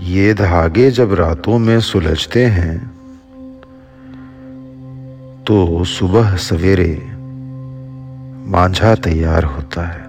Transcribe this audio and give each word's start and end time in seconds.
ये 0.00 0.34
धागे 0.34 0.90
जब 0.90 1.14
रातों 1.14 1.58
में 1.58 1.80
सुलझते 1.80 2.44
हैं 2.44 2.78
तो 5.44 5.84
सुबह 5.84 6.36
सवेरे 6.36 7.02
मांझा 8.50 8.94
तैयार 8.94 9.44
होता 9.44 9.86
है 9.86 10.04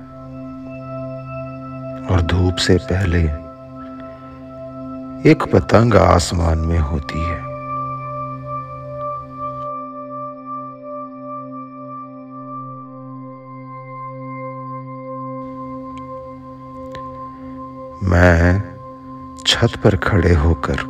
और 2.07 2.21
धूप 2.21 2.55
से 2.55 2.77
पहले 2.77 3.21
एक 5.31 5.43
पतंग 5.53 5.95
आसमान 5.95 6.57
में 6.57 6.79
होती 6.79 7.19
है। 7.19 7.45
मैं 18.03 18.76
छत 19.47 19.69
पर 19.83 19.95
खड़े 19.95 20.33
होकर। 20.33 20.83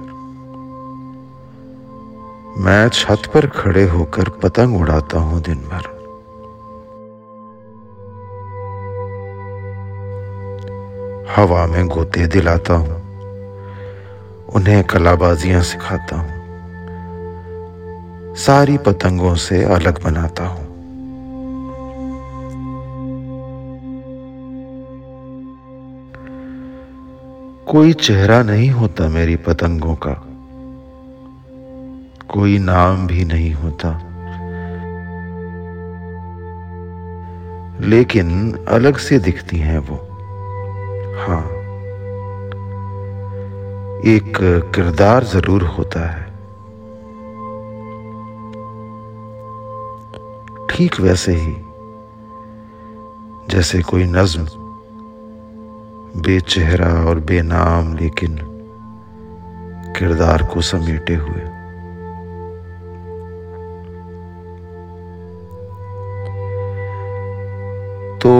मैं 2.59 2.89
छत 2.89 3.21
पर 3.33 3.47
खड़े 3.47 3.83
होकर 3.83 4.29
पतंग 4.29 4.81
उड़ाता 4.81 5.19
हूँ 5.19 5.41
दिन 5.41 5.55
भर। 5.55 5.97
हवा 11.35 11.65
में 11.67 11.87
गोते 11.87 12.27
दिलाता 12.27 12.73
हूँ। 12.73 12.97
उन्हें 14.55 14.83
कलाबाजियाँ 14.83 15.61
सिखाता 15.61 16.15
हूँ। 16.15 16.37
सारी 18.35 18.77
पतंगों 18.77 19.35
से 19.35 19.63
अलग 19.63 20.03
बनाता 20.03 20.47
हूँ। 20.47 20.66
कोई 27.69 27.93
चेहरा 27.93 28.43
नहीं 28.43 28.69
होता 28.69 29.07
मेरी 29.09 29.35
पतंगों 29.35 29.95
का। 29.95 30.13
कोई 32.29 32.59
नाम 32.59 33.07
भी 33.07 33.25
नहीं 33.25 33.53
होता। 33.53 33.89
लेकिन 37.81 38.53
अलग 38.67 38.97
से 38.97 39.19
दिखती 39.19 39.57
हैं 39.57 39.79
वो। 39.79 39.95
हाँ। 41.19 41.43
एक 44.05 44.37
किरदार 44.75 45.23
ज़रूर 45.23 45.63
होता 45.63 46.09
है। 46.09 46.25
ठीक 50.69 50.99
वैसे 50.99 51.35
ही। 51.35 51.55
जैसे 53.49 53.81
कोई 53.81 54.03
नज्म। 54.03 54.66
बेचेहरा 56.15 57.05
और 57.05 57.19
बेनाम, 57.19 57.97
लेकिन 57.97 58.39
किरदार 59.97 60.43
को 60.43 60.61
समेटे 60.61 61.15
हुए। 61.15 61.41
तो 68.17 68.31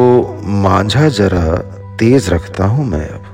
मांझा 0.44 1.10
जरा 1.10 1.56
तेज 1.96 2.30
रखता 2.30 2.66
हूँ 2.66 2.86
मैं 2.86 3.10
अब। 3.10 3.34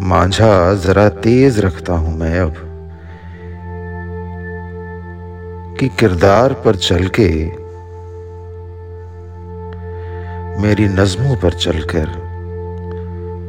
मांझा 0.00 0.74
जरा 0.74 1.08
तेज 1.08 1.60
रखता 1.60 1.92
हूँ 1.92 2.18
मैं 2.18 2.40
अब 2.40 2.54
कि 5.80 5.88
किरदार 5.88 6.52
पर 6.52 6.76
चल 6.76 7.08
के 7.08 7.28
मेरी 10.58 10.86
नज़मों 10.88 11.36
पर 11.36 11.52
चलकर 11.54 12.06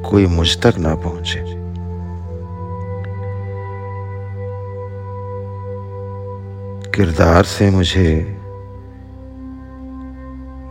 कोई 0.09 0.25
मुझ 0.25 0.47
तक 0.57 0.77
ना 0.77 0.93
पहुँचे। 0.95 1.39
किरदार 6.91 7.43
से 7.43 7.69
मुझे 7.71 8.11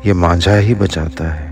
ये 0.07 0.13
मांझा 0.13 0.57
ही 0.57 0.75
बचाता 0.75 1.25
है। 1.25 1.48